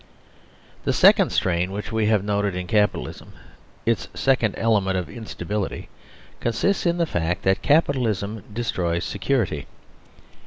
[0.83, 3.33] The second strain which we have noted in Capi talism,
[3.85, 5.89] its second element of instability,
[6.39, 9.67] consists in the fact that Capitalism destroys security.